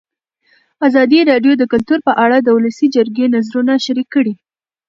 ازادي 0.87 1.19
راډیو 1.31 1.53
د 1.57 1.63
کلتور 1.71 1.99
په 2.07 2.13
اړه 2.23 2.37
د 2.41 2.47
ولسي 2.57 2.87
جرګې 2.95 3.25
نظرونه 3.35 3.73
شریک 3.85 4.07
کړي. 4.15 4.33